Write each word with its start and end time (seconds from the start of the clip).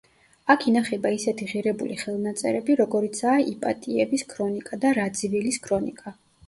აქ 0.53 0.63
ინახება 0.71 1.11
ისეთი 1.15 1.49
ღირებული 1.51 1.99
ხელნაწერები, 2.05 2.79
როგორიცაა: 2.83 3.47
იპატიევის 3.55 4.29
ქრონიკა 4.35 4.85
და 4.85 4.99
რაძივილის 5.03 5.67
ქრონიკა. 5.69 6.21